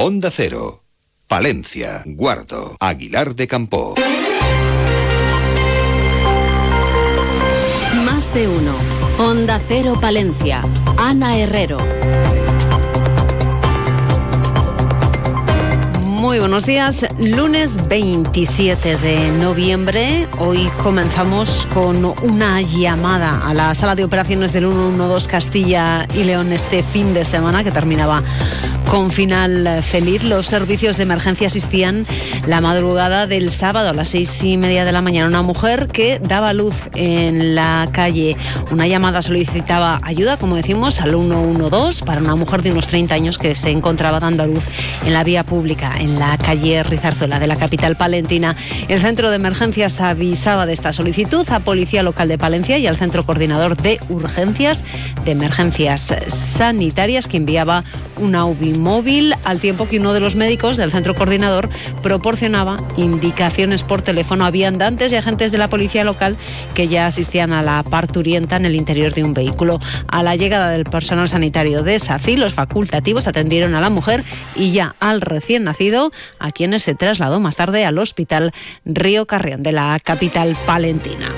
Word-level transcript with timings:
Onda 0.00 0.30
Cero, 0.30 0.84
Palencia, 1.26 2.04
Guardo, 2.06 2.76
Aguilar 2.78 3.34
de 3.34 3.48
Campo. 3.48 3.96
Más 8.04 8.32
de 8.32 8.46
uno. 8.46 8.76
Onda 9.18 9.60
Cero 9.66 9.98
Palencia. 10.00 10.62
Ana 10.98 11.36
Herrero. 11.36 11.78
Muy 16.04 16.38
buenos 16.38 16.64
días, 16.64 17.04
lunes 17.18 17.88
27 17.88 18.98
de 18.98 19.32
noviembre. 19.32 20.28
Hoy 20.38 20.70
comenzamos 20.80 21.66
con 21.74 22.04
una 22.04 22.62
llamada 22.62 23.40
a 23.44 23.52
la 23.52 23.74
sala 23.74 23.96
de 23.96 24.04
operaciones 24.04 24.52
del 24.52 24.70
112 24.70 25.28
Castilla 25.28 26.06
y 26.14 26.22
León 26.22 26.52
este 26.52 26.84
fin 26.84 27.14
de 27.14 27.24
semana 27.24 27.64
que 27.64 27.72
terminaba 27.72 28.22
con 28.88 29.10
final 29.10 29.82
feliz. 29.82 30.24
Los 30.24 30.46
servicios 30.46 30.96
de 30.96 31.02
emergencia 31.02 31.48
asistían 31.48 32.06
la 32.46 32.60
madrugada 32.60 33.26
del 33.26 33.52
sábado 33.52 33.90
a 33.90 33.92
las 33.92 34.08
seis 34.08 34.42
y 34.42 34.56
media 34.56 34.84
de 34.84 34.92
la 34.92 35.02
mañana. 35.02 35.28
Una 35.28 35.42
mujer 35.42 35.88
que 35.88 36.18
daba 36.18 36.52
luz 36.52 36.74
en 36.94 37.54
la 37.54 37.88
calle. 37.92 38.36
Una 38.70 38.86
llamada 38.86 39.20
solicitaba 39.22 40.00
ayuda, 40.02 40.38
como 40.38 40.56
decimos, 40.56 41.00
al 41.00 41.10
112 41.10 42.04
para 42.04 42.20
una 42.20 42.36
mujer 42.36 42.62
de 42.62 42.72
unos 42.72 42.86
30 42.86 43.14
años 43.14 43.38
que 43.38 43.54
se 43.54 43.70
encontraba 43.70 44.20
dando 44.20 44.42
a 44.42 44.46
luz 44.46 44.64
en 45.04 45.12
la 45.12 45.24
vía 45.24 45.44
pública, 45.44 45.94
en 45.98 46.18
la 46.18 46.38
calle 46.38 46.82
Rizarzuela 46.82 47.38
de 47.38 47.46
la 47.46 47.56
capital 47.56 47.96
palentina. 47.96 48.56
El 48.88 49.00
centro 49.00 49.30
de 49.30 49.36
emergencias 49.36 50.00
avisaba 50.00 50.66
de 50.66 50.72
esta 50.72 50.92
solicitud 50.92 51.48
a 51.50 51.60
Policía 51.60 52.02
Local 52.02 52.28
de 52.28 52.38
Palencia 52.38 52.78
y 52.78 52.86
al 52.86 52.96
centro 52.96 53.22
coordinador 53.24 53.76
de 53.76 54.00
urgencias 54.08 54.84
de 55.24 55.32
emergencias 55.32 56.14
sanitarias 56.28 57.28
que 57.28 57.36
enviaba 57.36 57.84
una 58.18 58.44
UBI 58.44 58.74
móvil, 58.74 59.34
al 59.44 59.60
tiempo 59.60 59.88
que 59.88 59.98
uno 59.98 60.12
de 60.12 60.20
los 60.20 60.36
médicos 60.36 60.76
del 60.76 60.90
centro 60.90 61.14
coordinador 61.14 61.68
proporcionaba 62.02 62.76
indicaciones 62.96 63.82
por 63.82 64.02
teléfono 64.02 64.44
a 64.44 64.50
viandantes 64.50 65.12
y 65.12 65.16
agentes 65.16 65.52
de 65.52 65.58
la 65.58 65.68
policía 65.68 66.04
local 66.04 66.36
que 66.74 66.88
ya 66.88 67.06
asistían 67.06 67.52
a 67.52 67.62
la 67.62 67.82
parturienta 67.82 68.56
en 68.56 68.66
el 68.66 68.74
interior 68.74 69.14
de 69.14 69.24
un 69.24 69.34
vehículo. 69.34 69.78
A 70.10 70.22
la 70.22 70.36
llegada 70.36 70.70
del 70.70 70.84
personal 70.84 71.28
sanitario 71.28 71.82
de 71.82 71.98
SACI, 71.98 72.36
los 72.36 72.54
facultativos 72.54 73.26
atendieron 73.26 73.74
a 73.74 73.80
la 73.80 73.90
mujer 73.90 74.24
y 74.54 74.72
ya 74.72 74.94
al 75.00 75.20
recién 75.20 75.64
nacido, 75.64 76.12
a 76.38 76.50
quienes 76.50 76.82
se 76.82 76.94
trasladó 76.94 77.40
más 77.40 77.56
tarde 77.56 77.84
al 77.84 77.98
hospital 77.98 78.52
Río 78.84 79.26
Carrión 79.26 79.62
de 79.62 79.72
la 79.72 79.98
capital 80.00 80.56
palentina. 80.66 81.28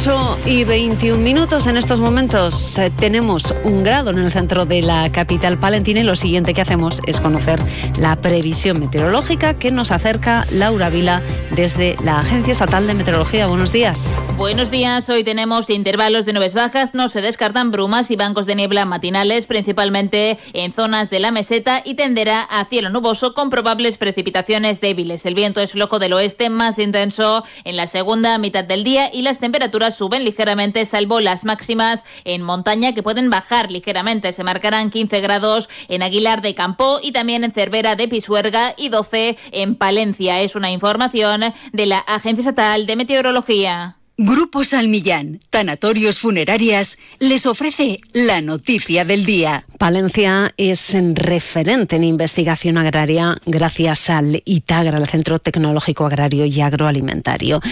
8 0.00 0.38
y 0.46 0.64
21 0.64 1.18
minutos 1.18 1.66
en 1.66 1.76
estos 1.76 2.00
momentos. 2.00 2.78
Eh, 2.78 2.90
tenemos 2.90 3.54
un 3.64 3.82
grado 3.82 4.08
en 4.08 4.18
el 4.18 4.32
centro 4.32 4.64
de 4.64 4.80
la 4.80 5.12
capital 5.12 5.58
palentina 5.58 6.00
y 6.00 6.04
lo 6.04 6.16
siguiente 6.16 6.54
que 6.54 6.62
hacemos 6.62 7.02
es 7.06 7.20
conocer 7.20 7.60
la 7.98 8.16
previsión 8.16 8.80
meteorológica 8.80 9.52
que 9.52 9.70
nos 9.70 9.90
acerca 9.90 10.46
Laura 10.52 10.88
Vila 10.88 11.20
desde 11.54 11.96
la 12.02 12.20
Agencia 12.20 12.52
Estatal 12.52 12.86
de 12.86 12.94
Meteorología. 12.94 13.46
Buenos 13.46 13.72
días. 13.72 14.22
Buenos 14.38 14.70
días. 14.70 15.06
Hoy 15.10 15.22
tenemos 15.22 15.68
intervalos 15.68 16.24
de 16.24 16.32
nubes 16.32 16.54
bajas, 16.54 16.94
no 16.94 17.10
se 17.10 17.20
descartan 17.20 17.70
brumas 17.70 18.10
y 18.10 18.16
bancos 18.16 18.46
de 18.46 18.54
niebla 18.54 18.86
matinales, 18.86 19.46
principalmente 19.46 20.38
en 20.54 20.72
zonas 20.72 21.10
de 21.10 21.20
la 21.20 21.30
meseta 21.30 21.82
y 21.84 21.92
tenderá 21.92 22.40
a 22.40 22.64
cielo 22.64 22.88
nuboso 22.88 23.34
con 23.34 23.50
probables 23.50 23.98
precipitaciones 23.98 24.80
débiles. 24.80 25.26
El 25.26 25.34
viento 25.34 25.60
es 25.60 25.72
flojo 25.72 25.98
del 25.98 26.14
oeste 26.14 26.48
más 26.48 26.78
intenso 26.78 27.44
en 27.64 27.76
la 27.76 27.86
segunda 27.86 28.38
mitad 28.38 28.64
del 28.64 28.82
día 28.82 29.10
y 29.12 29.20
las 29.20 29.40
temperaturas 29.40 29.89
suben 29.90 30.24
ligeramente, 30.24 30.84
salvo 30.86 31.20
las 31.20 31.44
máximas 31.44 32.04
en 32.24 32.42
montaña 32.42 32.94
que 32.94 33.02
pueden 33.02 33.30
bajar 33.30 33.70
ligeramente. 33.70 34.32
Se 34.32 34.44
marcarán 34.44 34.90
15 34.90 35.20
grados 35.20 35.68
en 35.88 36.02
Aguilar 36.02 36.42
de 36.42 36.54
Campo 36.54 36.98
y 37.02 37.12
también 37.12 37.44
en 37.44 37.52
Cervera 37.52 37.96
de 37.96 38.08
Pisuerga 38.08 38.74
y 38.76 38.88
12 38.88 39.38
en 39.52 39.74
Palencia. 39.74 40.40
Es 40.40 40.56
una 40.56 40.70
información 40.70 41.42
de 41.72 41.86
la 41.86 41.98
Agencia 41.98 42.40
Estatal 42.40 42.86
de 42.86 42.96
Meteorología. 42.96 43.99
Grupo 44.22 44.64
Salmillán, 44.64 45.40
Tanatorios 45.48 46.18
Funerarias, 46.18 46.98
les 47.20 47.46
ofrece 47.46 48.00
la 48.12 48.42
noticia 48.42 49.06
del 49.06 49.24
día. 49.24 49.64
Palencia 49.78 50.52
es 50.58 50.94
referente 51.14 51.96
en 51.96 52.04
investigación 52.04 52.76
agraria 52.76 53.36
gracias 53.46 54.10
al 54.10 54.42
ITAGRA, 54.44 54.98
el 54.98 55.06
Centro 55.06 55.38
Tecnológico 55.38 56.04
Agrario 56.04 56.44
y 56.44 56.60
Agroalimentario. 56.60 57.62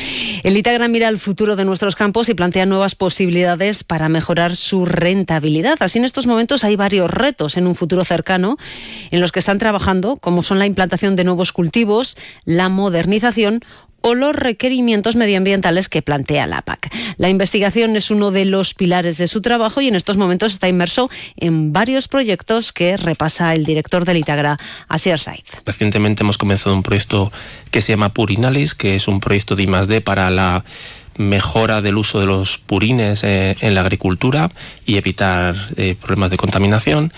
El 0.43 0.57
ITAGRA 0.57 0.89
mira 0.89 1.09
el 1.09 1.19
futuro 1.19 1.55
de 1.55 1.67
nuestros 1.67 1.97
campos 1.97 2.31
y 2.31 2.35
plantea 2.35 2.65
nuevas 2.65 2.95
posibilidades 2.95 3.85
para 3.85 4.09
mejorar 4.09 4.57
su 4.57 4.87
rentabilidad. 4.87 5.77
Así 5.81 5.99
en 5.99 6.07
estos 6.07 6.27
momentos 6.27 6.65
hay 6.65 6.77
varios 6.77 7.11
retos 7.11 7.59
en 7.59 7.67
un 7.67 7.75
futuro 7.75 8.07
cercano 8.07 8.57
en 9.11 9.21
los 9.21 9.33
que 9.33 9.41
están 9.41 9.59
trabajando, 9.59 10.17
como 10.17 10.43
son 10.43 10.59
la 10.59 10.65
implantación 10.65 11.15
de 11.15 11.25
nuevos 11.25 11.53
cultivos, 11.53 12.17
la 12.47 12.71
modernización 12.71 13.61
o 14.01 14.15
los 14.15 14.35
requerimientos 14.35 15.17
medioambientales 15.17 15.89
que 15.89 16.03
plantea 16.03 16.47
la 16.47 16.63
PAC. 16.63 16.91
La 17.17 17.29
investigación 17.29 17.97
es 17.97 18.11
uno 18.11 18.31
de 18.31 18.45
los 18.45 18.75
pilares 18.75 19.19
de 19.19 19.29
su 19.29 19.41
trabajo 19.41 19.81
y 19.81 19.89
en 19.89 19.97
estos 19.97 20.17
momentos 20.17 20.53
está 20.53 20.69
inmerso 20.69 21.11
en 21.37 21.73
varios 21.73 22.09
proyectos 22.09 22.73
que 22.73 22.97
repasa 22.97 23.53
el 23.53 23.65
director 23.65 24.05
del 24.05 24.19
Itagra, 24.19 24.57
Asier 24.89 25.19
Saiz. 25.19 25.45
Recientemente 25.65 26.23
hemos 26.23 26.39
comenzado 26.39 26.75
un 26.75 26.83
proyecto 26.83 27.33
que 27.71 27.83
se 27.83 27.93
llama 27.93 28.15
Purinalis, 28.15 28.75
que 28.75 28.95
es 28.95 29.09
un 29.09 29.21
proyecto 29.21 29.57
de 29.57 29.65
I+D 29.65 30.01
para 30.01 30.31
la 30.31 30.65
mejora 31.19 31.83
del 31.83 31.99
uso 31.99 32.21
de 32.21 32.27
los 32.27 32.59
purines 32.59 33.25
eh, 33.25 33.57
en 33.61 33.75
la 33.75 33.83
agricultura 33.83 34.51
y 34.87 34.97
evitar 34.97 35.57
eh, 35.77 35.97
problemas 36.01 36.31
de 36.31 36.37
contaminación. 36.37 37.13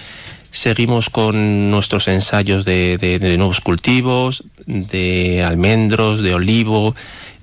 Seguimos 0.50 1.10
con 1.10 1.70
nuestros 1.70 2.08
ensayos 2.08 2.64
de, 2.64 3.18
nuevos 3.38 3.60
cultivos, 3.60 4.42
de 4.70 5.42
almendros, 5.44 6.22
de 6.22 6.34
olivo. 6.34 6.94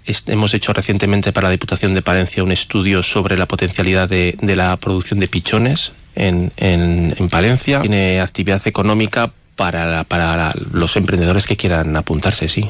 hemos 0.05 0.53
hecho 0.53 0.73
recientemente 0.73 1.33
para 1.33 1.47
la 1.47 1.51
Diputación 1.51 1.93
de 1.93 2.01
Palencia 2.01 2.43
un 2.43 2.51
estudio 2.51 3.03
sobre 3.03 3.38
la 3.38 3.45
potencialidad 3.45 4.09
de, 4.09 4.38
la 4.41 4.77
producción 4.77 5.19
de 5.19 5.27
pichones 5.27 5.91
en, 6.16 6.51
en, 6.57 7.29
Palencia. 7.29 7.81
Tiene 7.81 8.21
actividad 8.21 8.66
económica 8.66 9.31
para, 9.55 10.03
para 10.03 10.53
los 10.71 10.95
emprendedores 10.95 11.45
que 11.45 11.57
quieran 11.57 11.95
apuntarse, 11.95 12.47
sí. 12.47 12.69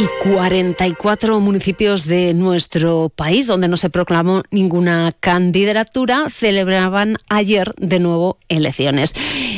y 0.00 0.08
44 0.22 1.40
municipios 1.40 2.06
de 2.06 2.32
nuestro 2.32 3.10
país, 3.14 3.46
donde 3.46 3.68
no 3.68 3.76
se 3.76 3.90
proclamó 3.90 4.42
ninguna 4.50 5.12
candidatura, 5.20 6.28
celebraban 6.30 7.18
ayer 7.28 7.74
de 7.76 7.98
nuevo 7.98 8.38
elecciones. 8.48 9.14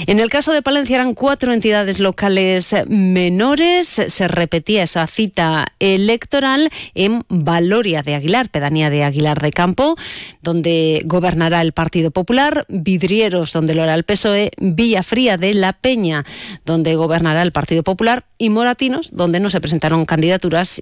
En 0.08 0.18
el 0.18 0.30
caso 0.30 0.52
de 0.52 0.62
Palencia 0.62 0.96
eran 0.96 1.14
cuatro 1.14 1.52
entidades 1.52 2.00
locales 2.00 2.74
menores. 2.88 3.86
Se 3.88 4.26
repetía 4.26 4.82
esa 4.82 5.06
cita 5.06 5.66
electoral 5.78 6.70
en 6.94 7.22
Valoria 7.28 8.02
de 8.02 8.16
Aguilar, 8.16 8.48
pedanía 8.48 8.90
de 8.90 9.04
Aguilar 9.04 9.40
de 9.40 9.52
Campo, 9.52 9.96
donde 10.42 11.02
gobernará 11.04 11.60
el 11.60 11.72
Partido 11.72 12.10
Popular, 12.10 12.66
Vidrieros, 12.68 13.52
donde 13.52 13.76
lo 13.76 13.84
hará 13.84 13.94
el 13.94 14.02
PSOE, 14.02 14.50
Villafría 14.58 15.36
de 15.36 15.54
la 15.54 15.72
Peña, 15.72 16.24
donde 16.64 16.96
gobernará 16.96 17.42
el 17.42 17.52
Partido 17.52 17.84
Popular, 17.84 18.24
y 18.38 18.48
Moratinos, 18.48 19.10
donde 19.12 19.38
no 19.38 19.50
se 19.50 19.60
presentaron 19.60 20.04
candidatos 20.04 20.31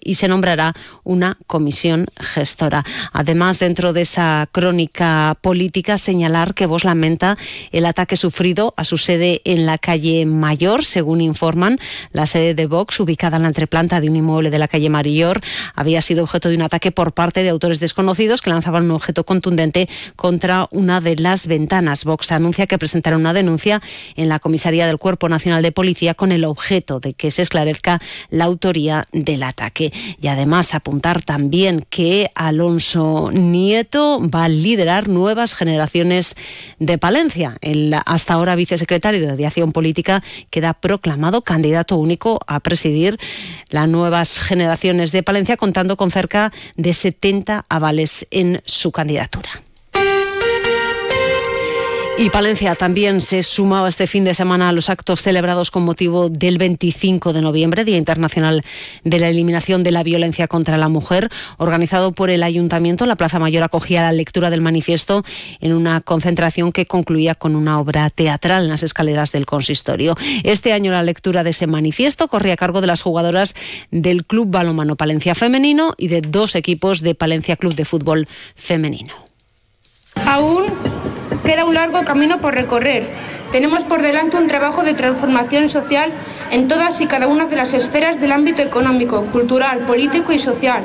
y 0.02 0.14
se 0.14 0.28
nombrará 0.28 0.74
una 1.04 1.38
comisión 1.46 2.06
gestora. 2.18 2.84
Además, 3.12 3.58
dentro 3.58 3.92
de 3.92 4.02
esa 4.02 4.48
crónica 4.52 5.36
política, 5.40 5.98
señalar 5.98 6.54
que 6.54 6.66
Vos 6.66 6.84
lamenta 6.84 7.36
el 7.72 7.86
ataque 7.86 8.16
sufrido 8.16 8.74
a 8.76 8.84
su 8.84 8.96
sede 8.96 9.40
en 9.44 9.66
la 9.66 9.78
calle 9.78 10.24
Mayor, 10.26 10.84
según 10.84 11.20
informan. 11.20 11.78
La 12.12 12.26
sede 12.26 12.54
de 12.54 12.66
Vox, 12.66 13.00
ubicada 13.00 13.36
en 13.36 13.42
la 13.42 13.48
entreplanta 13.48 14.00
de 14.00 14.08
un 14.08 14.16
inmueble 14.16 14.50
de 14.50 14.58
la 14.58 14.68
calle 14.68 14.88
Mayor, 14.88 15.40
había 15.74 16.00
sido 16.00 16.24
objeto 16.24 16.48
de 16.48 16.56
un 16.56 16.62
ataque 16.62 16.92
por 16.92 17.12
parte 17.12 17.42
de 17.42 17.48
autores 17.48 17.80
desconocidos 17.80 18.42
que 18.42 18.50
lanzaban 18.50 18.84
un 18.84 18.92
objeto 18.92 19.24
contundente 19.24 19.88
contra 20.16 20.68
una 20.70 21.00
de 21.00 21.16
las 21.16 21.46
ventanas. 21.46 22.04
Vox 22.04 22.32
anuncia 22.32 22.66
que 22.66 22.78
presentará 22.78 23.16
una 23.16 23.32
denuncia 23.32 23.82
en 24.16 24.28
la 24.28 24.38
comisaría 24.38 24.86
del 24.86 24.98
Cuerpo 24.98 25.28
Nacional 25.28 25.62
de 25.62 25.72
Policía 25.72 26.14
con 26.14 26.32
el 26.32 26.44
objeto 26.44 27.00
de 27.00 27.14
que 27.14 27.30
se 27.30 27.42
esclarezca 27.42 28.00
la 28.30 28.44
autoría 28.44 29.06
de 29.12 29.29
del 29.30 29.42
ataque. 29.44 29.92
Y 30.20 30.26
además 30.26 30.74
apuntar 30.74 31.22
también 31.22 31.84
que 31.88 32.30
Alonso 32.34 33.30
Nieto 33.32 34.20
va 34.28 34.44
a 34.44 34.48
liderar 34.48 35.08
nuevas 35.08 35.54
generaciones 35.54 36.36
de 36.78 36.98
Palencia. 36.98 37.56
El 37.60 37.94
hasta 38.06 38.34
ahora 38.34 38.56
vicesecretario 38.56 39.20
de 39.20 39.30
Aviación 39.30 39.72
Política 39.72 40.22
queda 40.50 40.74
proclamado 40.74 41.42
candidato 41.42 41.96
único 41.96 42.40
a 42.46 42.60
presidir 42.60 43.18
las 43.68 43.88
nuevas 43.88 44.40
generaciones 44.40 45.12
de 45.12 45.22
Palencia, 45.22 45.56
contando 45.56 45.96
con 45.96 46.10
cerca 46.10 46.52
de 46.76 46.92
70 46.92 47.66
avales 47.68 48.26
en 48.30 48.62
su 48.64 48.90
candidatura. 48.90 49.69
Y 52.20 52.28
Palencia 52.28 52.74
también 52.74 53.22
se 53.22 53.42
sumaba 53.42 53.88
este 53.88 54.06
fin 54.06 54.24
de 54.24 54.34
semana 54.34 54.68
a 54.68 54.72
los 54.72 54.90
actos 54.90 55.22
celebrados 55.22 55.70
con 55.70 55.84
motivo 55.84 56.28
del 56.28 56.58
25 56.58 57.32
de 57.32 57.40
noviembre, 57.40 57.82
Día 57.82 57.96
Internacional 57.96 58.62
de 59.04 59.18
la 59.18 59.30
Eliminación 59.30 59.82
de 59.82 59.90
la 59.90 60.02
Violencia 60.02 60.46
contra 60.46 60.76
la 60.76 60.90
Mujer, 60.90 61.30
organizado 61.56 62.12
por 62.12 62.28
el 62.28 62.42
Ayuntamiento. 62.42 63.06
La 63.06 63.16
Plaza 63.16 63.38
Mayor 63.38 63.62
acogía 63.62 64.02
la 64.02 64.12
lectura 64.12 64.50
del 64.50 64.60
manifiesto 64.60 65.24
en 65.62 65.72
una 65.72 66.02
concentración 66.02 66.72
que 66.72 66.84
concluía 66.84 67.34
con 67.34 67.56
una 67.56 67.80
obra 67.80 68.10
teatral 68.10 68.64
en 68.64 68.68
las 68.68 68.82
escaleras 68.82 69.32
del 69.32 69.46
consistorio. 69.46 70.14
Este 70.44 70.74
año 70.74 70.92
la 70.92 71.02
lectura 71.02 71.42
de 71.42 71.50
ese 71.50 71.66
manifiesto 71.66 72.28
corría 72.28 72.52
a 72.52 72.58
cargo 72.58 72.82
de 72.82 72.86
las 72.86 73.00
jugadoras 73.00 73.54
del 73.90 74.26
Club 74.26 74.50
Balomano 74.50 74.94
Palencia 74.96 75.34
Femenino 75.34 75.94
y 75.96 76.08
de 76.08 76.20
dos 76.20 76.54
equipos 76.54 77.00
de 77.00 77.14
Palencia 77.14 77.56
Club 77.56 77.74
de 77.74 77.86
Fútbol 77.86 78.28
Femenino. 78.56 79.14
Aún 80.26 80.64
queda 81.44 81.64
un 81.64 81.74
largo 81.74 82.04
camino 82.04 82.40
por 82.40 82.54
recorrer. 82.54 83.08
Tenemos 83.52 83.84
por 83.84 84.02
delante 84.02 84.36
un 84.36 84.46
trabajo 84.46 84.82
de 84.82 84.94
transformación 84.94 85.68
social 85.68 86.12
en 86.50 86.68
todas 86.68 87.00
y 87.00 87.06
cada 87.06 87.26
una 87.26 87.46
de 87.46 87.56
las 87.56 87.74
esferas 87.74 88.20
del 88.20 88.32
ámbito 88.32 88.62
económico, 88.62 89.22
cultural, 89.26 89.80
político 89.80 90.32
y 90.32 90.38
social 90.38 90.82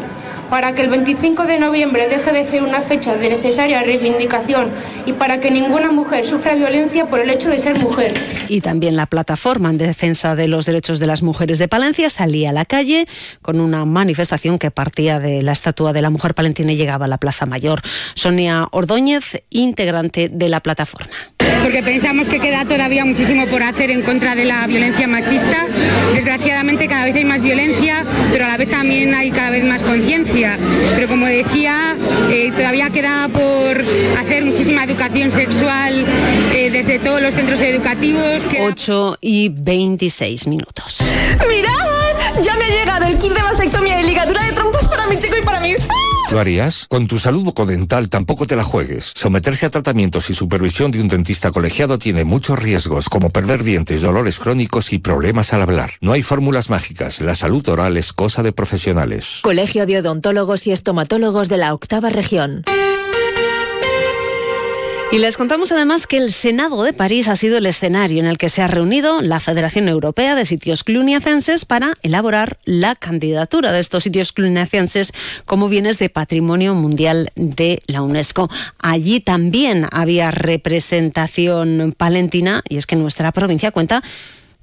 para 0.49 0.73
que 0.73 0.81
el 0.81 0.89
25 0.89 1.45
de 1.45 1.59
noviembre 1.59 2.07
deje 2.07 2.31
de 2.31 2.43
ser 2.43 2.63
una 2.63 2.81
fecha 2.81 3.15
de 3.15 3.29
necesaria 3.29 3.81
reivindicación 3.83 4.69
y 5.05 5.13
para 5.13 5.39
que 5.39 5.51
ninguna 5.51 5.91
mujer 5.91 6.25
sufra 6.25 6.55
violencia 6.55 7.05
por 7.05 7.19
el 7.19 7.29
hecho 7.29 7.49
de 7.49 7.59
ser 7.59 7.79
mujer. 7.79 8.13
Y 8.47 8.61
también 8.61 8.95
la 8.95 9.05
plataforma 9.05 9.69
en 9.69 9.77
defensa 9.77 10.35
de 10.35 10.47
los 10.47 10.65
derechos 10.65 10.99
de 10.99 11.07
las 11.07 11.23
mujeres 11.23 11.59
de 11.59 11.67
Palencia 11.67 12.09
salía 12.09 12.49
a 12.49 12.53
la 12.53 12.65
calle 12.65 13.07
con 13.41 13.59
una 13.59 13.85
manifestación 13.85 14.59
que 14.59 14.71
partía 14.71 15.19
de 15.19 15.41
la 15.41 15.51
estatua 15.51 15.93
de 15.93 16.01
la 16.01 16.09
mujer 16.09 16.33
palentina 16.33 16.71
y 16.73 16.77
llegaba 16.77 17.05
a 17.05 17.07
la 17.07 17.17
Plaza 17.17 17.45
Mayor. 17.45 17.81
Sonia 18.13 18.67
Ordóñez, 18.71 19.43
integrante 19.49 20.29
de 20.29 20.49
la 20.49 20.59
plataforma. 20.61 21.13
Porque 21.63 21.81
pensamos 21.81 22.27
que 22.27 22.39
queda 22.39 22.65
todavía 22.65 23.05
muchísimo 23.05 23.47
por 23.47 23.63
hacer 23.63 23.89
en 23.89 24.03
contra 24.03 24.35
de 24.35 24.45
la 24.45 24.65
violencia 24.67 25.07
machista. 25.07 25.67
Desgraciadamente 26.13 26.87
cada 26.87 27.05
vez 27.05 27.15
hay 27.15 27.25
más 27.25 27.41
violencia, 27.41 28.05
pero 28.31 28.45
a 28.45 28.49
la 28.49 28.57
vez 28.57 28.69
también 28.69 29.13
hay 29.13 29.31
cada 29.31 29.49
vez 29.49 29.63
más 29.63 29.81
conciencia 29.81 30.34
pero 30.95 31.07
como 31.07 31.25
decía, 31.27 31.95
eh, 32.29 32.51
todavía 32.51 32.89
queda 32.89 33.29
por 33.29 33.83
hacer 34.17 34.43
muchísima 34.43 34.83
educación 34.83 35.31
sexual 35.31 36.05
eh, 36.53 36.69
desde 36.71 36.99
todos 36.99 37.21
los 37.21 37.33
centros 37.33 37.61
educativos. 37.61 38.45
8 38.59 39.17
y 39.21 39.49
26 39.49 40.47
minutos. 40.47 41.01
¡Mirad! 41.47 42.43
Ya 42.43 42.57
me 42.57 42.65
ha 42.65 42.69
llegado 42.69 43.05
el 43.05 43.17
kit 43.17 43.31
de 43.31 43.41
vasectomía 43.41 44.01
y 44.01 44.07
ligadura 44.07 44.43
de 44.43 44.51
trompas 44.51 44.84
chico 45.19 45.35
y 45.41 45.45
para 45.45 45.59
mí. 45.59 45.75
¿Lo 46.31 46.39
harías? 46.39 46.87
Con 46.89 47.07
tu 47.07 47.19
salud 47.19 47.43
bucodental 47.43 48.09
tampoco 48.09 48.47
te 48.47 48.55
la 48.55 48.63
juegues. 48.63 49.11
Someterse 49.15 49.67
a 49.67 49.69
tratamientos 49.69 50.29
y 50.29 50.33
supervisión 50.33 50.91
de 50.91 50.99
un 50.99 51.07
dentista 51.07 51.51
colegiado 51.51 51.99
tiene 51.99 52.23
muchos 52.23 52.57
riesgos, 52.57 53.09
como 53.09 53.29
perder 53.29 53.63
dientes, 53.63 54.01
dolores 54.01 54.39
crónicos 54.39 54.91
y 54.91 54.97
problemas 54.97 55.53
al 55.53 55.61
hablar. 55.61 55.91
No 56.01 56.13
hay 56.13 56.23
fórmulas 56.23 56.69
mágicas. 56.69 57.21
La 57.21 57.35
salud 57.35 57.67
oral 57.69 57.95
es 57.97 58.11
cosa 58.11 58.41
de 58.41 58.53
profesionales. 58.53 59.39
Colegio 59.43 59.85
de 59.85 59.99
Odontólogos 59.99 60.65
y 60.67 60.71
Estomatólogos 60.71 61.47
de 61.47 61.57
la 61.57 61.73
Octava 61.73 62.09
Región. 62.09 62.63
Y 65.15 65.17
les 65.17 65.37
contamos 65.37 65.71
además 65.71 66.07
que 66.07 66.17
el 66.17 66.33
Senado 66.33 66.83
de 66.83 66.91
París 66.91 67.29
ha 67.29 67.37
sido 67.37 67.57
el 67.57 67.65
escenario 67.67 68.19
en 68.19 68.25
el 68.25 68.37
que 68.37 68.49
se 68.49 68.61
ha 68.61 68.67
reunido 68.67 69.21
la 69.21 69.39
Federación 69.39 69.87
Europea 69.87 70.35
de 70.35 70.45
Sitios 70.45 70.83
Cluniacenses 70.83 71.63
para 71.63 71.93
elaborar 72.01 72.57
la 72.65 72.95
candidatura 72.95 73.71
de 73.71 73.79
estos 73.79 74.03
sitios 74.03 74.33
cluniacenses 74.33 75.13
como 75.45 75.69
bienes 75.69 75.99
de 75.99 76.09
patrimonio 76.09 76.75
mundial 76.75 77.31
de 77.35 77.81
la 77.87 78.01
UNESCO. 78.01 78.49
Allí 78.77 79.21
también 79.21 79.87
había 79.89 80.31
representación 80.31 81.95
palentina 81.97 82.61
y 82.67 82.75
es 82.75 82.85
que 82.85 82.97
nuestra 82.97 83.31
provincia 83.31 83.71
cuenta 83.71 84.03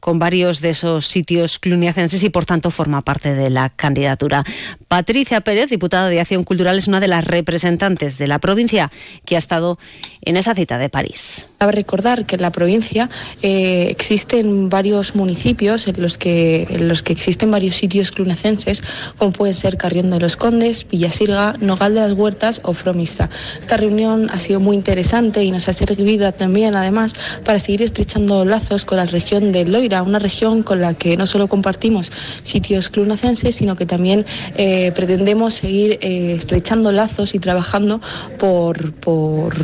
con 0.02 0.18
varios 0.18 0.60
de 0.60 0.70
esos 0.70 1.06
sitios 1.06 1.60
cluniacenses 1.60 2.24
y 2.24 2.28
por 2.28 2.44
tanto 2.44 2.72
forma 2.72 3.02
parte 3.02 3.34
de 3.34 3.50
la 3.50 3.70
candidatura. 3.70 4.42
Patricia 4.88 5.42
Pérez, 5.42 5.70
diputada 5.70 6.08
de 6.08 6.18
Acción 6.18 6.42
Cultural, 6.42 6.76
es 6.76 6.88
una 6.88 6.98
de 6.98 7.06
las 7.06 7.24
representantes 7.24 8.18
de 8.18 8.26
la 8.26 8.40
provincia 8.40 8.90
que 9.24 9.36
ha 9.36 9.38
estado 9.38 9.78
en 10.22 10.36
esa 10.36 10.56
cita 10.56 10.76
de 10.78 10.88
París. 10.88 11.46
Cabe 11.58 11.70
recordar 11.70 12.26
que 12.26 12.34
en 12.34 12.42
la 12.42 12.50
provincia 12.50 13.10
eh, 13.42 13.86
existen 13.90 14.68
varios 14.68 15.14
municipios 15.14 15.86
en 15.86 16.02
los, 16.02 16.18
que, 16.18 16.66
en 16.68 16.88
los 16.88 17.04
que 17.04 17.12
existen 17.12 17.52
varios 17.52 17.76
sitios 17.76 18.10
cluniacenses, 18.10 18.82
como 19.18 19.30
pueden 19.30 19.54
ser 19.54 19.76
Carrión 19.76 20.10
de 20.10 20.18
los 20.18 20.36
Condes, 20.36 20.84
Villasirga, 20.88 21.54
Nogal 21.60 21.94
de 21.94 22.00
las 22.00 22.12
Huertas 22.12 22.60
o 22.64 22.72
Fromista. 22.72 23.30
Esta 23.60 23.76
reunión 23.76 24.30
ha 24.30 24.40
sido 24.40 24.58
muy 24.58 24.74
interesante 24.74 25.44
y 25.44 25.52
nos 25.52 25.68
ha 25.68 25.72
servido 25.72 26.32
también, 26.32 26.74
además, 26.74 27.14
para 27.44 27.60
seguir 27.60 27.82
estrechando 27.82 28.44
lazos 28.44 28.84
con 28.84 28.98
la 28.98 29.06
región 29.06 29.52
de 29.52 29.64
Loira 29.64 29.91
una 30.00 30.18
región 30.18 30.62
con 30.62 30.80
la 30.80 30.94
que 30.94 31.18
no 31.18 31.26
solo 31.26 31.48
compartimos 31.48 32.10
sitios 32.40 32.88
clunacenses, 32.88 33.54
sino 33.56 33.76
que 33.76 33.84
también 33.84 34.24
eh, 34.56 34.92
pretendemos 34.92 35.54
seguir 35.54 35.98
eh, 36.00 36.34
estrechando 36.34 36.92
lazos 36.92 37.34
y 37.34 37.38
trabajando 37.38 38.00
por, 38.38 38.94
por, 38.94 39.54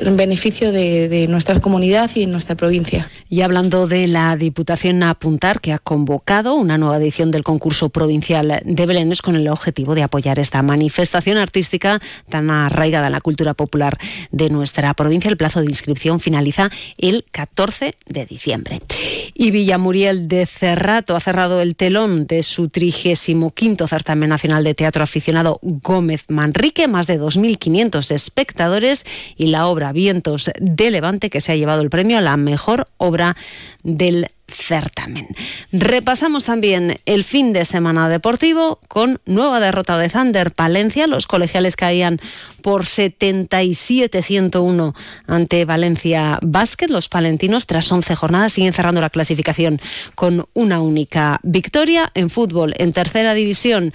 en 0.00 0.16
beneficio 0.18 0.72
de, 0.72 1.08
de, 1.08 1.28
nuestra 1.28 1.60
comunidad 1.60 2.10
y 2.14 2.24
en 2.24 2.32
nuestra 2.32 2.56
provincia. 2.56 3.08
Y 3.30 3.40
hablando 3.40 3.86
de 3.86 4.08
la 4.08 4.36
Diputación 4.36 5.02
a 5.02 5.10
apuntar 5.10 5.60
que 5.60 5.72
ha 5.72 5.78
convocado 5.78 6.54
una 6.54 6.76
nueva 6.76 6.98
edición 6.98 7.30
del 7.30 7.44
concurso 7.44 7.88
provincial 7.88 8.60
de 8.64 8.86
Belénes 8.86 9.22
con 9.22 9.36
el 9.36 9.48
objetivo 9.48 9.94
de 9.94 10.02
apoyar 10.02 10.38
esta 10.38 10.60
manifestación 10.62 11.38
artística 11.38 12.00
tan 12.28 12.50
arraigada 12.50 13.06
en 13.06 13.12
la 13.12 13.20
cultura 13.20 13.54
popular 13.54 13.96
de 14.30 14.50
nuestra 14.50 14.92
provincia. 14.94 15.30
El 15.30 15.36
plazo 15.36 15.60
de 15.60 15.66
inscripción 15.66 16.18
finaliza 16.20 16.70
el 16.98 17.24
14 17.30 17.94
de 18.06 18.26
diciembre. 18.26 18.80
Y 19.34 19.50
Villamuriel 19.62 20.26
de 20.26 20.44
Cerrato 20.44 21.14
ha 21.14 21.20
cerrado 21.20 21.60
el 21.60 21.76
telón 21.76 22.26
de 22.26 22.42
su 22.42 22.68
35 22.68 23.86
certamen 23.86 24.28
nacional 24.28 24.64
de 24.64 24.74
teatro 24.74 25.04
aficionado 25.04 25.60
Gómez 25.62 26.24
Manrique, 26.26 26.88
más 26.88 27.06
de 27.06 27.20
2.500 27.20 28.10
espectadores 28.10 29.06
y 29.36 29.46
la 29.46 29.68
obra 29.68 29.92
Vientos 29.92 30.50
de 30.60 30.90
Levante 30.90 31.30
que 31.30 31.40
se 31.40 31.52
ha 31.52 31.56
llevado 31.56 31.80
el 31.80 31.90
premio 31.90 32.18
a 32.18 32.22
la 32.22 32.36
mejor 32.36 32.88
obra 32.96 33.36
del 33.84 34.26
certamen. 34.52 35.28
Repasamos 35.72 36.44
también 36.44 37.00
el 37.06 37.24
fin 37.24 37.52
de 37.52 37.64
semana 37.64 38.08
deportivo 38.08 38.78
con 38.88 39.20
nueva 39.26 39.58
derrota 39.60 39.98
de 39.98 40.08
Thunder 40.08 40.52
Palencia. 40.52 41.06
Los 41.06 41.26
colegiales 41.26 41.76
caían 41.76 42.20
por 42.62 42.84
77-101 42.84 44.94
ante 45.26 45.64
Valencia 45.64 46.38
Basket. 46.42 46.88
Los 46.88 47.08
palentinos, 47.08 47.66
tras 47.66 47.90
11 47.90 48.14
jornadas, 48.14 48.52
siguen 48.52 48.72
cerrando 48.72 49.00
la 49.00 49.10
clasificación 49.10 49.80
con 50.14 50.46
una 50.54 50.80
única 50.80 51.40
victoria. 51.42 52.12
En 52.14 52.30
fútbol, 52.30 52.74
en 52.78 52.92
tercera 52.92 53.34
división. 53.34 53.92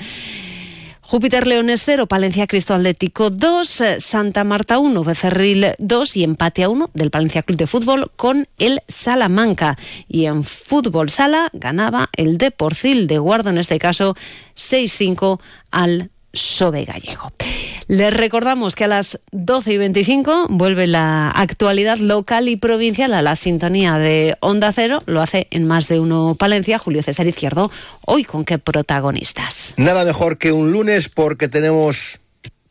Júpiter 1.09 1.47
Leones 1.47 1.83
0, 1.85 2.07
Palencia 2.07 2.47
Cristo 2.47 2.73
Atlético 2.73 3.29
2, 3.29 3.83
Santa 3.99 4.43
Marta 4.43 4.77
1, 4.77 5.05
Becerril 5.05 5.67
2 5.77 6.17
y 6.17 6.25
empate 6.25 6.63
a 6.63 6.69
1 6.69 6.89
del 6.93 7.11
Palencia 7.11 7.43
Club 7.43 7.57
de 7.57 7.65
Fútbol 7.65 8.11
con 8.17 8.49
el 8.57 8.81
Salamanca. 8.89 9.77
Y 10.09 10.25
en 10.25 10.43
fútbol 10.43 11.09
sala 11.09 11.49
ganaba 11.53 12.09
el 12.11 12.37
Deporcil 12.37 13.07
de 13.07 13.19
Guardo, 13.19 13.51
en 13.51 13.57
este 13.57 13.79
caso 13.79 14.17
6-5 14.57 15.39
al 15.71 16.11
Sobe 16.37 16.85
Gallego. 16.85 17.31
Les 17.87 18.13
recordamos 18.13 18.75
que 18.75 18.83
a 18.83 18.87
las 18.87 19.19
12 19.31 19.73
y 19.73 19.77
25 19.77 20.47
vuelve 20.49 20.87
la 20.87 21.29
actualidad 21.29 21.97
local 21.97 22.49
y 22.49 22.57
provincial 22.57 23.13
a 23.13 23.21
la 23.21 23.35
sintonía 23.37 23.97
de 23.97 24.35
Onda 24.41 24.73
Cero. 24.73 25.01
Lo 25.05 25.21
hace 25.21 25.47
en 25.51 25.65
más 25.65 25.87
de 25.87 25.99
uno 25.99 26.35
Palencia, 26.37 26.79
Julio 26.79 27.01
César 27.01 27.27
Izquierdo. 27.27 27.71
Hoy 28.05 28.25
con 28.25 28.43
qué 28.43 28.57
protagonistas. 28.57 29.73
Nada 29.77 30.03
mejor 30.03 30.37
que 30.37 30.51
un 30.51 30.73
lunes 30.73 31.07
porque 31.07 31.47
tenemos 31.47 32.19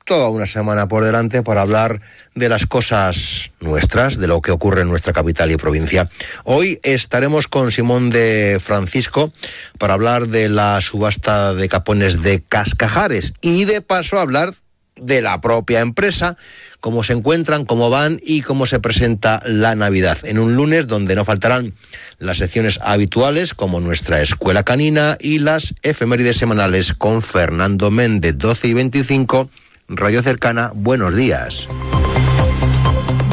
toda 0.07 0.29
una 0.29 0.47
semana 0.47 0.87
por 0.87 1.05
delante 1.05 1.43
para 1.43 1.63
hablar 1.63 2.01
de 2.35 2.49
las 2.49 2.65
cosas 2.65 3.51
nuestras, 3.61 4.19
de 4.19 4.29
lo 4.29 4.41
que 4.41 4.53
ocurre 4.53 4.83
en 4.83 4.89
nuestra 4.89 5.13
capital 5.13 5.51
y 5.51 5.57
provincia. 5.57 6.09
Hoy 6.45 6.79
estaremos 6.85 7.49
con 7.49 7.73
Simón 7.73 8.11
de 8.11 8.61
Francisco 8.63 9.33
para 9.79 9.95
hablar 9.95 10.29
de 10.29 10.49
la 10.49 10.81
subasta 10.81 11.55
de 11.55 11.69
capones 11.69 12.23
de 12.23 12.41
Cascajares 12.41 13.35
y 13.41 13.65
de 13.65 13.83
paso 13.83 14.19
hablar 14.19 14.55
de 14.95 15.21
la 15.21 15.41
propia 15.41 15.81
empresa 15.81 16.37
cómo 16.81 17.03
se 17.03 17.13
encuentran, 17.13 17.65
cómo 17.65 17.91
van 17.91 18.21
y 18.25 18.43
cómo 18.43 18.65
se 18.67 18.79
presenta 18.79 19.43
la 19.45 19.75
Navidad. 19.75 20.19
En 20.23 20.39
un 20.39 20.55
lunes 20.55 20.87
donde 20.87 21.17
no 21.17 21.25
faltarán 21.25 21.75
las 22.19 22.39
secciones 22.39 22.79
habituales 22.81 23.55
como 23.55 23.81
nuestra 23.81 24.23
escuela 24.23 24.63
canina 24.63 25.19
y 25.19 25.41
las 25.41 25.75
efemérides 25.83 26.37
semanales 26.37 26.93
con 26.93 27.23
Fernando 27.23 27.91
Méndez, 27.91 28.39
12 28.39 28.69
y 28.69 28.75
25, 28.75 29.51
Radio 29.89 30.23
Cercana. 30.23 30.73
Buenos 30.75 31.15
días. 31.15 31.69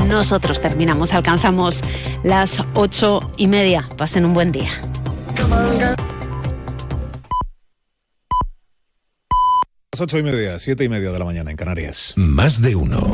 Nosotros 0.08 0.62
terminamos, 0.62 1.14
alcanzamos 1.14 1.82
las 2.24 2.62
ocho 2.76 3.32
y 3.38 3.48
media. 3.48 3.90
Pasen 3.98 4.26
un 4.26 4.34
buen 4.34 4.52
día. 4.52 4.70
Las 9.92 10.02
ocho 10.02 10.18
y 10.18 10.24
media, 10.24 10.60
siete 10.60 10.84
y 10.84 10.90
media 10.90 11.12
de 11.12 11.20
la 11.20 11.26
mañana 11.26 11.52
en 11.52 11.58
Canarias. 11.58 12.14
Más 12.16 12.62
de 12.62 12.76
uno. 12.76 13.08